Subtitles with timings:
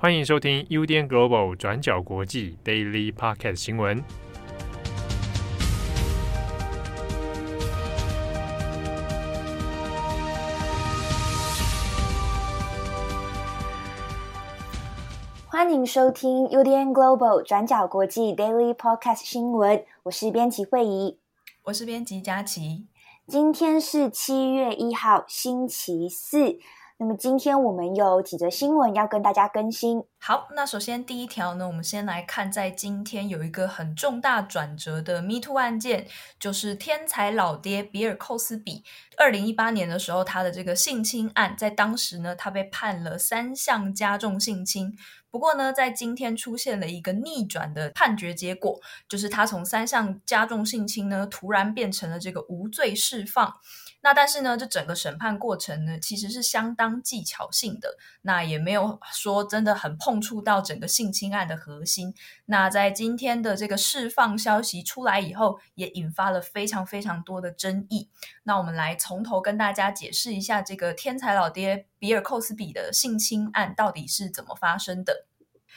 [0.00, 4.04] 欢迎收听 UDN Global 转角国际 Daily Podcast 新闻。
[15.48, 19.84] 欢迎收听 UDN Global 转角国际 Daily Podcast 新闻。
[20.04, 21.18] 我是编辑惠仪，
[21.64, 22.86] 我是编辑佳琪。
[23.26, 26.60] 今天是七月一号，星期四。
[27.00, 30.02] 那么今天我们有几则新闻要跟大家更新。
[30.18, 36.08] 好，那首先第一条呢，我们先来看，在今天有一个很重大转折的 Me Too 案件，
[36.40, 38.82] 就是天才老爹比尔·寇斯比。
[39.16, 44.92] 二零一八年的时候，他的这个性侵案，在当时呢，他被判了三项加重性侵。
[45.30, 53.54] 不过呢，在今天出现了一个逆转的判决结果，就是他从三项加重性侵呢，突然变成了这个无罪释放。
[54.00, 62.14] 那但是呢，这整个审判过程呢，其实是相当技巧性的，那也没有说真的很碰触到整个性侵案的核心。
[62.46, 68.08] 那在今天的这个释放消息出来以后，也引发了非常非常多的争议。
[68.44, 75.27] 那我们来从头跟大家解释一下这个天才老爹比尔·寇斯比的性侵案到底是怎么发生的。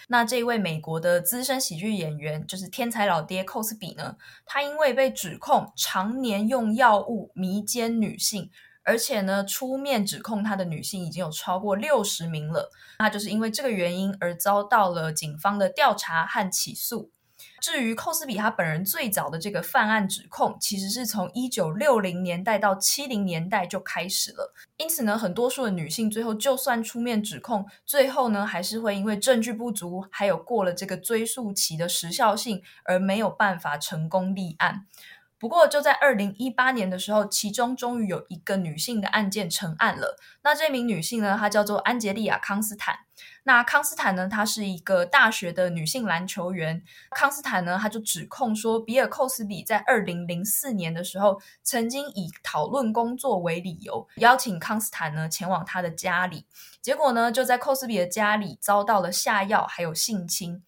[0.07, 8.49] 那这位美国的资深喜剧演员，就是天才老爹寇斯比呢，他因为被指控常年用药物迷奸女性，
[8.83, 17.11] 而且呢出面指控他的女性已经有超过六十名了，那就是因为这个原因而遭到了警方的调查和起诉。
[17.62, 24.52] 至于寇斯比他本人最早的这个犯案指控，其实是从一九六零年代到七零年代就开始了。
[24.78, 34.88] 因此呢，很多数的女性最后就算出面指控，最后呢还是会因为证据不足，还有过了这个追诉期的时效性，而没有办法成功立案。
[35.42, 40.16] 不过就在二零一八年的时候，其中终于有一个女性的案件成案了。
[40.44, 42.95] 那这名女性呢，她叫做安杰莉亚·康斯坦。
[43.44, 46.84] 那康斯坦呢，她是一个大学的女性篮球员。
[47.16, 56.46] 康斯坦呢，她就指控说，比尔·寇斯比在二零零四年的时候，曾经以讨论工作为理由，邀请康斯坦呢前往他的家里。
[56.84, 60.62] 结果呢，就在寇斯比的家里遭到了下药，还有性侵。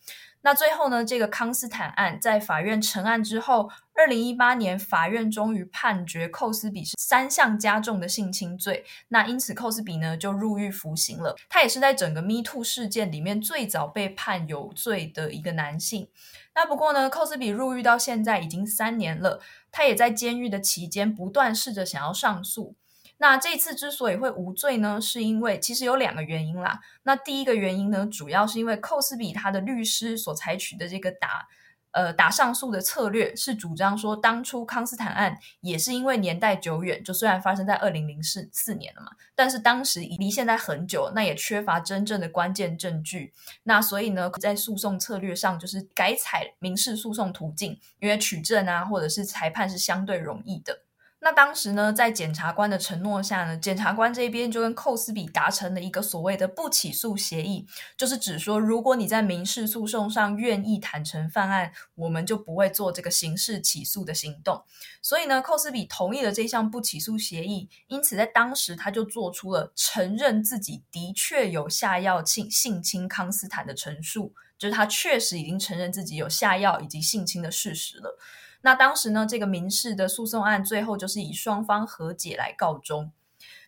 [0.45, 8.83] 那最后呢，这个康斯坦案在法院成案之后，二零一八年法院终于判决寇斯比是三项加重的性侵罪。
[9.07, 11.33] 那因此寇斯比呢就入狱服刑了。
[11.47, 16.09] 他也是在整个 Me Too 事件里面最早被判有罪的一个男性。
[16.53, 22.75] 那不过呢，寇斯比入狱到现在已经三年了，他也在监狱的期间不断试着想要上诉。
[23.17, 26.81] 那这次之所以会无罪呢，是因为其实有两个原因啦。
[27.03, 31.47] 那第一个原因呢，主要是因为寇斯比他的律师所采取的这个打
[31.91, 43.31] 呃打上诉的策略，是主张说当初康斯坦案也是因为年代久远，就虽然发生在二零零四四年了嘛，但是当时离现在很久，那也缺乏真正的关键证据。
[43.63, 50.82] 那所以呢，在诉讼策略上就是改采民事诉讼途径，因为取证啊或者是裁判是相对容易的。
[51.23, 64.61] 那当时呢，在检察官的承诺下呢，检察官这边就跟寇斯比达成了一个所谓的不起诉协议，就是指说，如果你在民事诉讼上愿意坦诚犯案，我们就不会做这个刑事起诉的行动。
[65.01, 78.19] 所以呢，寇斯比同意了这项不起诉协议，因此在当时他就做出了承认自己的确有下药性性侵康斯坦的陈述，就是他确实已经承认自己有下药以及性侵的事实了。
[78.65, 83.11] 那当时呢，这个民事的诉讼案最后就是以双方和解来告终。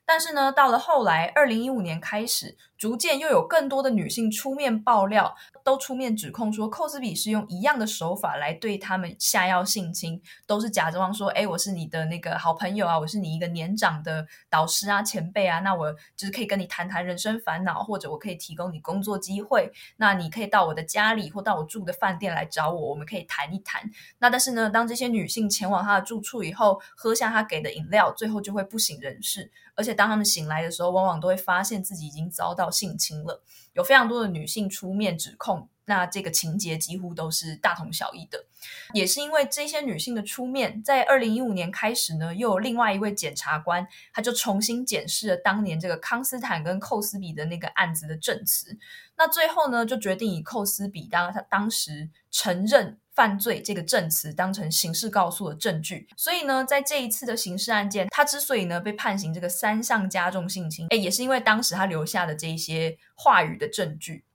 [0.05, 23.89] 但是呢，到了后来，二零一五年开始，逐渐又有更多的女性出面爆料，都出面指控说，寇斯比是用一样的手法来对他们下药性侵，都是假装说，哎，我是你的那个好朋友啊，我是你一个年长的导师啊、前辈啊，那我就是可以跟你谈谈人生烦恼，或者我可以提供你工作机会，那你可以到我的家里或到我住的饭店来找我，我们可以谈一谈。
[24.19, 29.51] 那但是呢，当这些女性前往他的住处以后，喝下他给的饮料，最后就会不省人事。
[29.77, 33.43] 而且当他们醒来的时候，往往都会发现自己已经遭到性侵了。
[33.73, 38.45] 有非常多的女性出面指控，那这个情节几乎都是大同小异的。
[38.93, 48.77] 也是因为这些女性的出面，在二零一五年开始呢，又有另外一位检察官，他就重新检视了当年这个康斯坦跟寇斯比的那个案子的证词。
[49.17, 52.97] 那最后呢，就决定以寇斯比当他当时承认。
[53.15, 64.25] 犯罪这个证词当成刑事告诉的证据，所以呢，在这一次的刑事案件，他之所以呢被判刑这个三项加重性侵，诶，也是因为当时他留下的这一些话语的证据。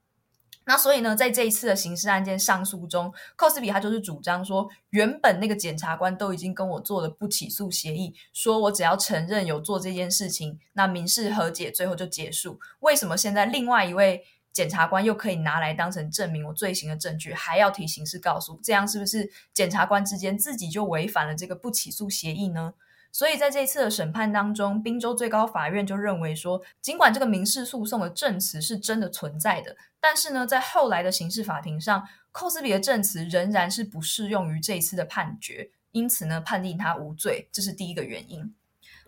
[0.65, 12.61] 那所以呢，在这一次的刑事案件上诉中，寇斯比他就是主张说，原本那个检察官都已经跟我做了不起诉协议，说我只要承认有做这件事情，那民事和解最后就结束。
[12.81, 22.75] 为什么现在另外一位检察官又可以拿来当成证明我罪行的证据，还要提刑事告诉，这样是不是检察官之间自己就违反了这个不起诉协议呢？
[23.13, 38.55] 所以在这次的审判当中，宾州最高法院就认为说，尽管这个民事诉讼的证词是真的存在的，但是呢，在后来的刑事法庭上，寇斯比的证词仍然是不适用于这一次的判决，因此呢，判定他无罪，这是第一个原因。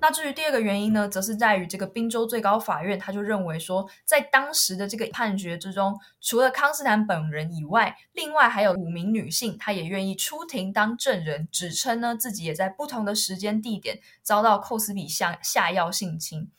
[0.02, 16.50] 那至于第二个原因呢，则是在于这个宾州最高法院，他就认为说，在当时的这个判决之中，除了康斯坦本人以外，另外还有五名女性，她也愿意出庭当证人，指称呢自己也在不同的时间地点遭到寇斯比下下药性侵。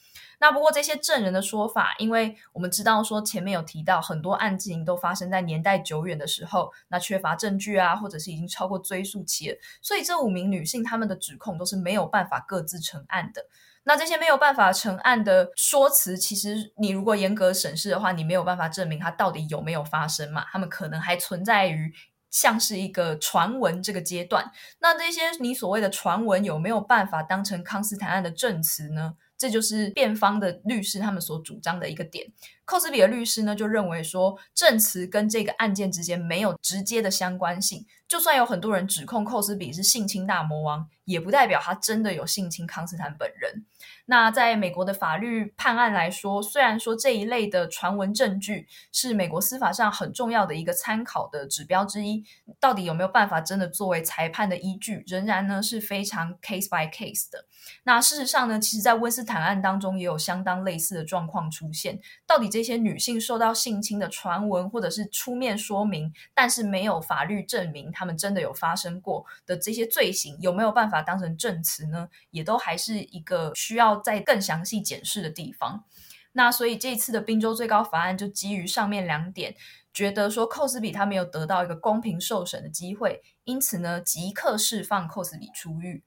[0.43, 13.45] 那不过这些证人的说法，因为我们知道说前面有提到很多案件都发生在年代久远的时候，那缺乏证据啊，或者是已经超过追诉期了，所以这五名女性她们的指控都是没有办法各自成案的。
[13.85, 20.43] 那这些没有办法成案的说辞，其实你如果严格审视的话，你没有办法证明它到底有没有发生嘛？
[20.51, 21.93] 他们可能还存在于
[22.29, 24.51] 像是一个传闻这个阶段。
[24.79, 29.13] 那这些你所谓的传闻有没有办法当成康斯坦案的证词呢？
[29.43, 32.31] 这就是辩方的律师他们所主张的一个点。
[32.63, 37.85] 寇斯比的律师呢，就认为说，证词跟这个案件之间没有直接的相关性。
[38.13, 43.65] 就算有很多人指控寇斯比是性侵大魔王，也不代表他真的有性侵康斯坦本人。
[44.05, 52.23] 那在美国的法律判案来说，虽然说这一类的传闻证据是美国司法上很重要的一个参考的指标之一，
[52.59, 57.45] 到底有没有办法真的作为裁判的依据，仍然呢是非常 case by case 的。
[57.83, 61.99] 那事实上呢，其实，在温斯坦案当中也有相当类似的状况出现。
[62.27, 72.09] 到底这些女性受到性侵的传闻，或者是出面说明，但是没有法律证明他们真的有发生过的这些罪行，有没有办法当成证词呢？
[72.31, 73.93] 也都还是一个需要。
[74.03, 75.85] 再更详细检视的地方，
[76.33, 79.55] 那所以这次的宾州最高法案就基于上面两点，
[79.93, 86.03] 觉得说寇斯比他没有得到一个公平受审的机会，因此呢，即刻释放寇斯比出狱。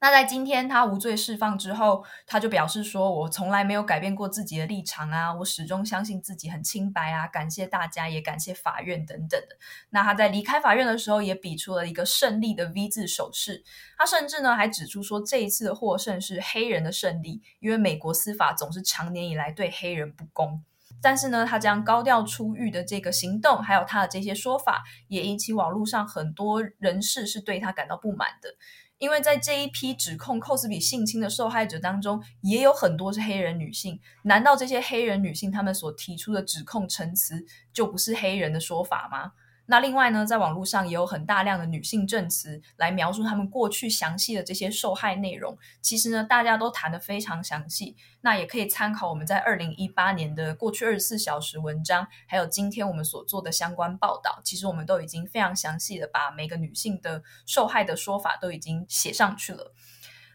[0.00, 9.56] 那在今天他无罪释放之后，他就表示说：“我从来没有改变过自己的立场啊，我始终相信自己很清白啊，感谢大家，也感谢法院等等的。”
[9.90, 13.64] 那他在离开法院的时候，也比出了一个胜利的 V 字手势。
[13.96, 20.62] 他甚至呢还指出说，这一次的获胜是黑人的胜利，因为美国司法总是长年以来对黑人不公。
[21.00, 28.54] 但是呢，他将高调出狱的这个行动，还有他的这些说法，也引起网络上很多人士是对他感到不满的。
[28.98, 33.98] 因为在这一批指控寇斯比性侵的受害者当中，也有很多是黑人女性。
[34.22, 39.32] 难道这些黑人女性她们所提出的指控陈词就不是黑人的说法吗？
[39.70, 45.58] 那另外呢，在网络上也有很大量的女性证词来描述她们过去详细的这些受害内容。
[45.82, 47.94] 其实呢，大家都谈得非常详细。
[48.22, 54.40] 那也可以参考我们在二零一八年的过去二十四小时文章，还有今天我们所做的相关报道。
[54.42, 59.74] 其实我们都已经非常详细的把每个女性的受害的说法都已经写上去了。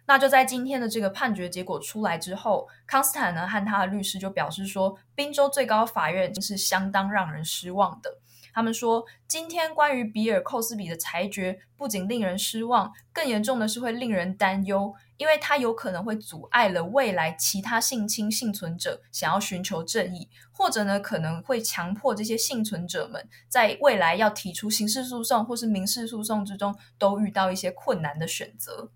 [0.05, 8.19] 那就在今天的这个判决结果出来之后，康斯坦呢和他的律师就表示说，宾州最高法院是相当让人失望的。
[8.53, 28.91] 他们说，今天关于比尔·寇斯比的裁决不仅令人失望，更严重的是会令人担忧，因为他有可能会阻碍了未来其他性侵幸存者想要寻求正义，或者呢可能会强迫这些幸存者们在未来要提出刑事诉讼或是民事诉讼之中都遇到一些困难的选择。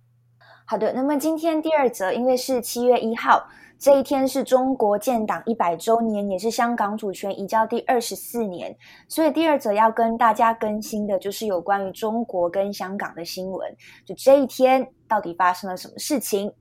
[0.65, 3.49] 好的，那么今天第二则，因为是七月一号。
[3.79, 8.75] 这一天是中国建党一百周年，也是香港主权移交第二十四年，
[9.07, 13.71] 所以第二则要跟大家更新的就是有关于中国跟香港的新闻。
[14.03, 16.51] 就这一天到底发生了什么事情？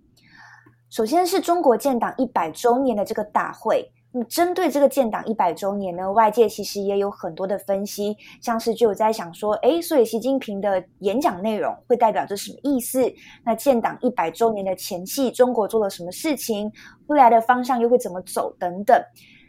[0.91, 3.91] 首先是中国建党一百周年的这个大会。
[4.25, 13.13] 针对这个建党一百周年呢，外界其实也有很多的分析，像是就有在想说，诶，所以习近平的演讲内容会代表着什么意思？
[13.45, 16.71] 那建党一百周年的前夕，中国做了什么事情？
[17.07, 18.55] 未来的方向又会怎么走？
[18.59, 19.01] 等等。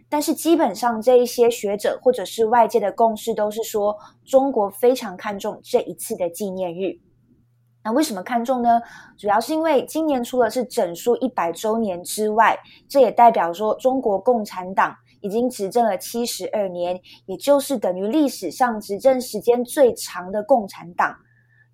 [0.09, 3.93] 但是基本上这一些学者或者是外界的共识都是说，
[4.25, 6.97] 中国非常看重这一次的纪念日。
[7.87, 8.81] 那为什么看重呢？
[9.17, 21.15] 主要是因为今年除了是整数一百周年之外，这也代表说中国共产党已经执政了七十二年，也就是等于历史上执政时间最长的共产党。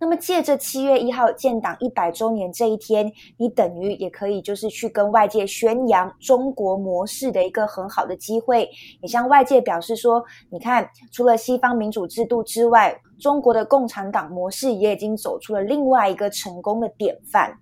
[0.03, 8.69] 那么借着七月一号建党一百周年这一天，你等于也可以就是去跟外界宣扬中国模式的一个很好的机会，
[9.01, 17.57] 也向外界表示说，你看，除了西方民主制度之外，中国的共产党模式也已经走出了另外一个成功的典范。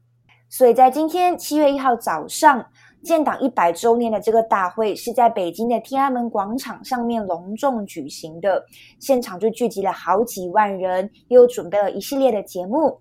[0.49, 2.65] 所以在今天七月一号早上，
[3.03, 8.63] 建党一百周年的这个大会是在北京的天安门广场上面隆重举行的，
[8.99, 12.99] 现场就聚集了好几万人，又准备了一系列的节目。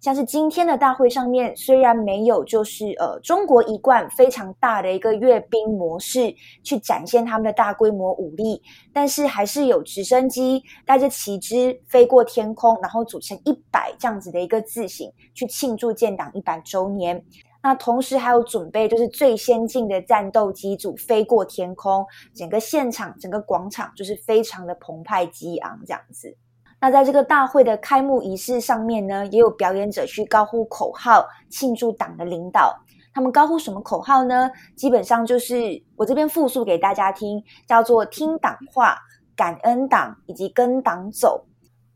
[0.00, 8.62] 像是今天的大会上面，虽然没有就是呃中国一贯非常大的一个阅兵模式去展现他们的大规模武力，
[8.92, 17.20] 但是还是有直升机带着旗帜飞过天空，然后组成一百这样子的一个字形去庆祝建党一百周年。
[17.60, 26.36] 那同时还有准备就是最先进的战斗机组飞过天空，整个现场整个广场就是非常的澎湃激昂这样子。
[26.80, 32.78] 那在这个大会的开幕仪式上面呢，也有表演者去高呼口号庆祝党的领导。
[33.12, 34.48] 他们高呼什么口号呢？
[34.76, 38.96] 基本上就是我这边复述给大家听，叫做“听党话，
[39.34, 41.44] 感恩党，以及跟党走”。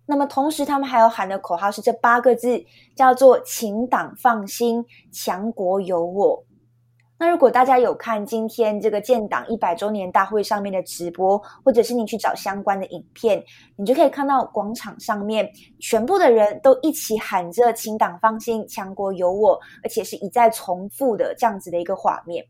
[0.04, 2.62] 那么同时，他们还有喊的口号是这八个字，
[2.96, 6.44] 叫做“请党放心，强国有我”。
[7.18, 13.40] 那如果大家有看今天这个建党一百周年大会上面的直播，或者是你去找相关的影片，
[13.76, 22.44] 你就可以看到广场上面全部的人都一起喊着“请党放心，强国有我”，而且是一再重复的这样子的一个画面。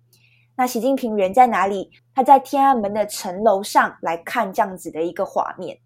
[0.56, 1.90] 那习近平人在哪里？
[2.14, 5.76] 他在天安门的城楼上来看这样子的一个画面。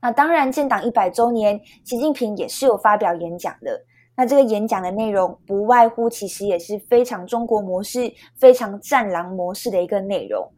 [0.00, 3.82] 那当然，建党一百周年，习近平也是有发表演讲的。
[4.14, 10.48] 那这个演讲的内容不外乎，其实也是非常中国模式、非常战狼模式的一个内容。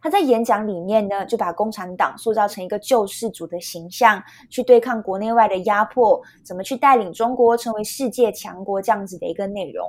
[0.00, 9.86] 他在演讲里面呢，就把共产党塑造成一个救世主的形象，去对抗国内外的压迫，怎么去带领中国成为世界强国这样子的一个内容。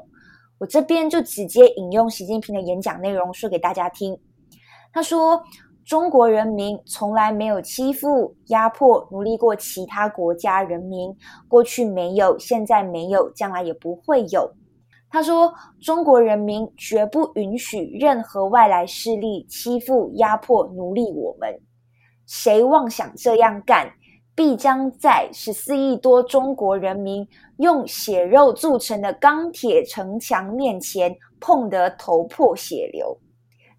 [0.58, 4.20] 我这边就直接引用习近平的演讲内容说给大家听。
[4.94, 5.42] 他说。
[5.90, 11.12] 中国人民从来没有欺负、压迫、奴隶过其他国家人民，
[11.48, 14.54] 过去没有，现在没有，将来也不会有。
[15.10, 21.60] 他说：“中国人民绝不允许任何外来势力欺负、压迫、奴隶我们。
[22.28, 23.92] 谁妄想这样干，
[24.36, 27.28] 必将在十四亿多中国人民
[27.58, 33.18] 用血肉铸成的钢铁城墙面前碰得头破血流。”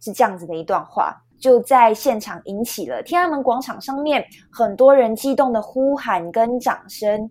[0.02, 1.16] 是这样子的一段话。
[1.40, 7.30] 就在现场引起了天安门广场上面很多人激动的呼喊跟掌声。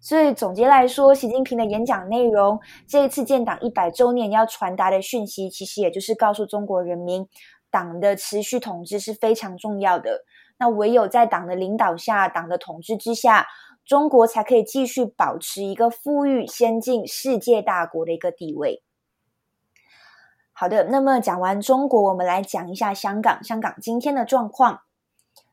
[0.00, 7.26] 所以总结来说，习近平的演讲内容，这一次建党一百周年要传达的讯息，其实也就是告诉中国人民，
[7.68, 10.20] 党的持续统治是非常重要的。
[10.56, 13.46] 那唯有在党的领导下，党的统治之下，
[13.84, 18.82] 中国才可以继续保持一个富裕、先进、世界大国的一个地位。
[20.60, 23.44] 好的，那么讲完中国，我们来讲一下香港。
[23.44, 24.80] 香港今天的状况，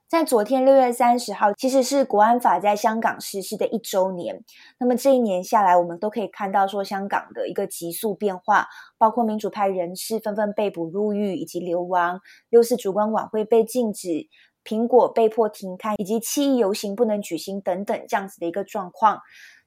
[0.09, 4.43] 在昨天六月三十号，其实是国安法在香港实施的一周年。
[4.79, 12.19] 那么这一年下来，我们都可以看到说香港的一个急速变化，包括民主派人士纷纷被捕入狱以及流亡，
[12.49, 14.27] 六四烛光晚会被禁止，
[14.63, 19.21] 苹果被迫停刊，以及七一游行不能举行等等这样子的一个状况。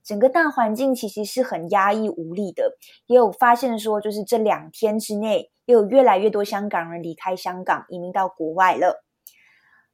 [0.09, 9.05] 整个大环境其实是很压抑无力的，也有发现说，就是这两天之内，又有越来越多香港人离开香港，移民到国外了。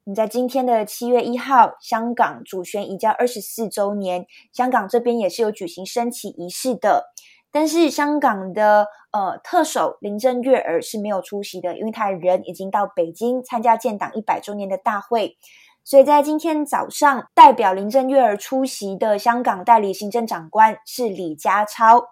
[0.04, 7.06] 你在今天的七月一号，香港主权移交二十四周年，香港这边也是有举行升旗仪式的，
[7.50, 15.36] 但是香港的呃特首林郑月娥是没有出席的，因为他人已经到北京参加建党一百周年的大会。
[15.84, 22.06] 所以在今天早上，代表林郑月儿出席的香港代理行政长官是李家超，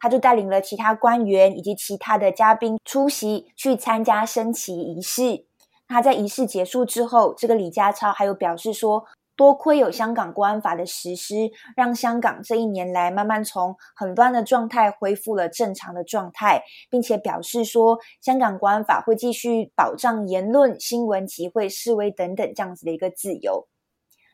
[0.00, 5.44] 他就带领了其他官员以及其他的嘉宾出席去参加升旗仪式。
[5.86, 9.04] 他在仪式结束之后，这个李家超还有表示说，
[9.38, 23.68] 多亏有香港国安法的实施，让香港这一年来慢慢从很乱的状态恢复了正常的状态，并且表示说，香港国安法会继续保障言论、新闻、集会、示威等等这样子的一个自由。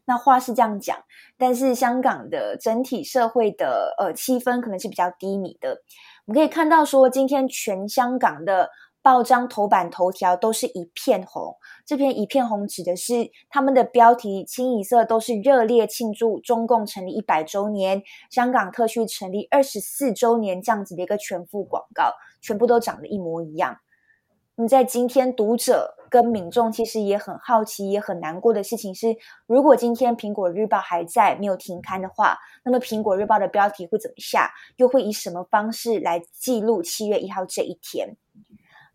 [0.07, 0.97] 那话是这样讲，
[1.37, 5.83] 但是香港的整体社会的呃气氛可能是比较低迷的。
[6.25, 8.71] 我们可以看到说，今天全香港的。
[9.05, 23.79] 报章头版头条都是一片红，这篇一片红指的是他们的标题清一色都是热烈庆祝中共成立一百周年，香港特区成立二十四周年这样子的一个全副广告，全部都长得一模一样。
[24.57, 34.53] 那么在今天，读者跟民众其实也很好奇，也很难过的事情是，如果今天苹果日报还在没有停刊的话，那么苹果日报的标题会怎么下？
[34.77, 38.17] 又会以什么方式来记录七月一号这一天？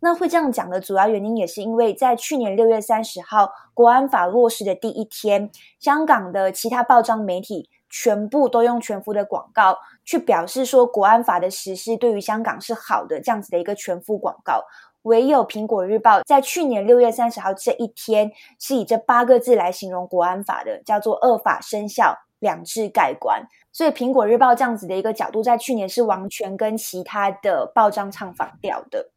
[0.01, 14.63] 那会这样讲的主要原因，也是因为在去年六月三十号国安法落实的第一天，香港的其他报章媒体全部都用全幅的广告去表示说国安法的实施对于香港是好的，这样子的一个全幅广告。
[15.03, 23.47] 唯有苹果日报在去年六月三十号这一天是以这八个字来形容国安法的，叫做“二法生效，两制盖棺”。
[23.71, 29.09] 所以苹果日报这样子的一个角度，在去年是完全跟其他的报章唱反调的。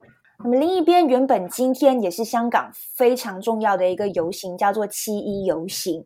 [0.44, 6.04] 那么另一边，原本今天也是香港非常重要的一个游行，叫做七一游行。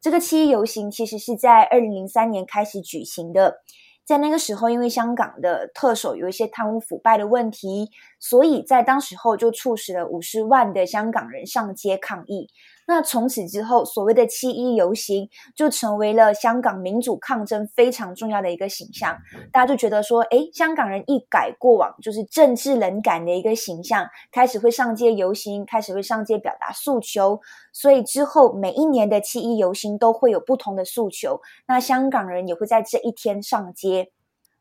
[0.00, 3.56] 这个七一游行其实是在二零零三年开始举行的。
[4.04, 12.48] 在那个时候，因为香港的特首有一些贪污腐败的问题，所以在当时候就促使了五十万的香港人上街抗议。
[12.86, 19.16] 那从此之后，所谓的七一游行就成为了香港民主抗争非常重要的一个形象。
[19.52, 27.40] 大家就觉得说，诶，香港人一改过往就是政治冷感的一个形象，开始会上街游行，开始会上街表达诉求。
[27.72, 31.40] 所以之后每一年的七一游行都会有不同的诉求。
[31.66, 34.10] 那香港人也会在这一天上街。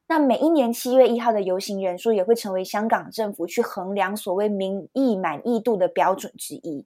[0.08, 6.86] 那每一年七月一号的游行人数也会成为香港政府去衡量所谓民意满意度的标准之一。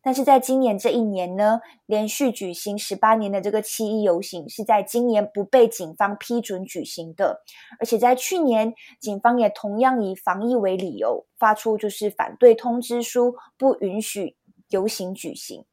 [0.00, 7.42] 但是在今年这一年呢，连续举行十八年的这个七一游行是在今年不被警方批准举行的，
[7.80, 14.36] 而且在去年，警方也同样以防疫为理由发出就是反对通知书，不允许
[14.68, 15.64] 游行举行。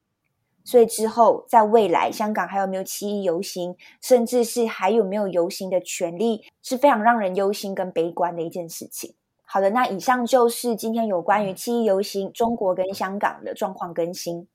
[0.63, 9.13] 所以之后在未来，香港还有没有七一游行，甚至是还有没有游行的权利，是非常让人忧心跟悲观的一件事情。
[9.45, 14.47] 好的，那以上就是今天有关于七一游行中国跟香港的状况更新。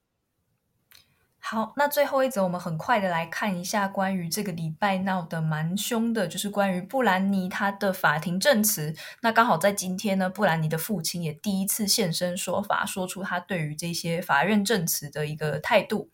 [1.42, 8.94] 好，那最后一则，我们很快的来看一下关于这个礼拜闹得蛮凶的，就是关于布兰妮她的法庭证词。
[9.22, 16.10] 那刚好在今天呢，布兰妮的父亲也第一次现身说法，说出他对于这些法院证词的一个态度。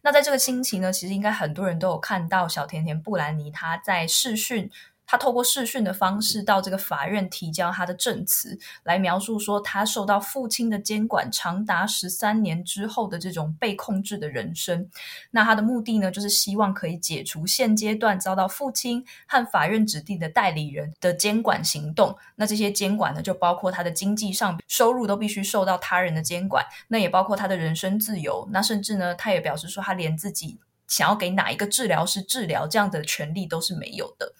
[0.00, 4.70] 那在这个星期呢，其实应该很多人都有看到小甜甜布兰妮她在视讯。
[5.06, 14.88] 他透过视讯的方式到这个法院提交他的证词，来描述说他受到父亲的监管长达十三年之后的这种被控制的人生。
[15.30, 22.16] 那他的目的呢，就是希望可以解除现阶段遭到父亲和法院指定的代理人的监管行动。
[22.36, 28.48] 那这些监管呢，就包括他的经济上收入都必须受到他人的监管，那也包括他的人身自由。
[28.50, 34.32] 那甚至呢，他也表示说，他连自己想要给哪一个治疗师治疗这样的权利都是没有的。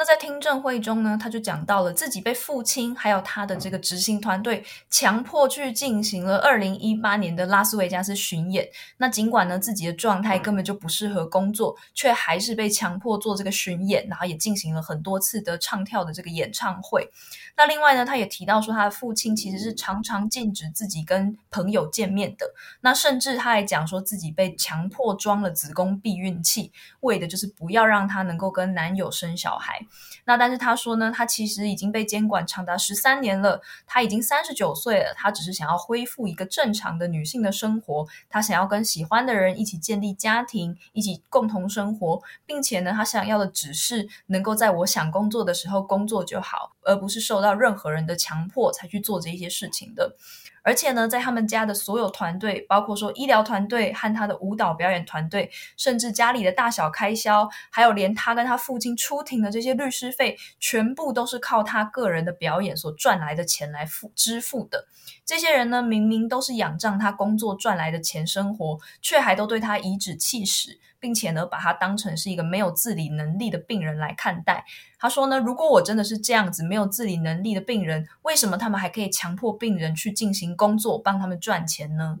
[0.00, 8.66] 那在听证会中呢，他就讲到了自己被父亲还有他的这个执行团队强迫去进行了二零一八年的拉斯维加斯巡演。
[8.96, 17.10] 那尽管呢自己的状态根本就不适合工作，却还是被强迫做这个巡演，然后也进行了很多次的唱跳的这个演唱会。
[17.54, 22.46] 那另外呢，他也提到说他的父亲其实是常常禁止自己跟朋友见面的。
[22.80, 29.78] 那甚至他还讲说自己被强迫装了子宫避孕器，为的就是不要让他能够跟男友生小孩。
[30.24, 50.16] 那但是他说呢，他其实已经被监管长达十三年了，他已经三十九岁了，他只是想要恢复一个正常的女性的生活，他想要跟喜欢的人一起建立家庭，一起共同生活，并且呢，他想要的只是能够在我想工作的时候工作就好，而不是受到任何人的强迫才去做这些事情的。
[50.62, 64.86] 而且呢，在他们家的所有团队，包括说医疗团队和他的舞蹈表演团队，甚至家里的大小开销，还有连他跟他父亲出庭的这些律师费，全部都是靠他个人的表演所赚来的钱来付支付的。
[65.24, 70.78] 这些人呢，明明都是仰仗他工作赚来的钱生活，却还都对他颐指气使。
[71.00, 74.64] 并且呢，把他当成是一个没有自理能力的病人来看待。
[74.98, 82.18] 他说呢，如果我真的是这样子没有自理能力的病人，为什么他们还可以强迫病人去进行工作，帮他们赚钱呢？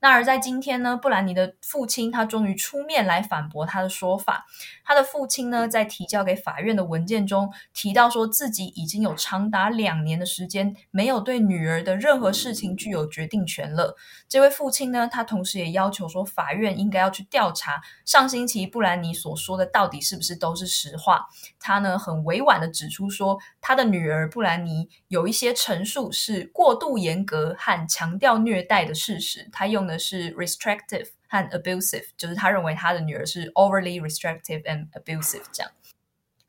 [0.00, 4.44] 那而在今天呢，布兰妮的父亲他终于出面来反驳他的说法。
[4.84, 13.96] 他的父亲呢，在提交给法院的文件中提到，说自己已经有长达两年的时间没有对女儿的任何事情具有决定权了。
[14.34, 21.28] 这位父亲呢，他同时也要求说，法院应该要去调查上星期布兰妮所说的到底是不是都是实话。
[21.60, 29.48] 他呢，很委婉的指出说，他的女儿布兰妮有一些陈述是过度严格和强调虐待的事实。
[29.52, 29.94] 他用的。
[29.96, 35.70] 是 restrictive 和 abusive，就是他认为他的女儿是 overly restrictive and abusive 这样。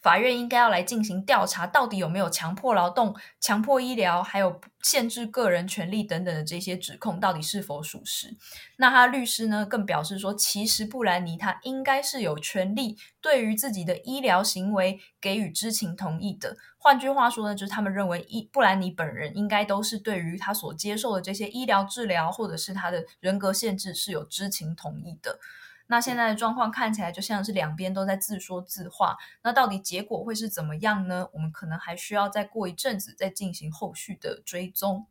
[0.06, 8.38] 法院应该要来进行调查，到底有没有强迫劳动、强迫医疗，还有限制个人权利等等的这些指控，到底是否属实？
[8.78, 16.56] 那他律师呢，更表示说，其实布兰妮她应该是有权利对于自己的医疗行为给予知情同意的。
[16.78, 25.40] 换句话说呢，就是他们认为，伊布兰妮本人应该都是对于他所接受的这些医疗治疗，或者是他的人格限制是有知情同意的。
[25.88, 29.18] 那现在的状况看起来就像是两边都在自说自话。
[29.44, 31.30] 那到底结果会是怎么样呢？
[31.34, 35.06] 我们可能还需要再过一阵子再进行后续的追踪。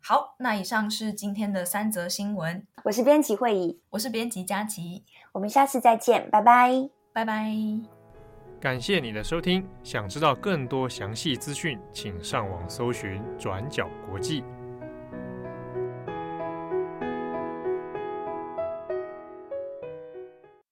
[0.00, 2.66] 好，那以上是今天的三则新闻。
[2.84, 7.52] 我是编辑慧仪，我是编辑佳琪，我们下次再见，拜拜，拜拜。
[8.60, 14.42] 感谢你的收听，想知道更多详细资讯，请上网搜寻转角国际。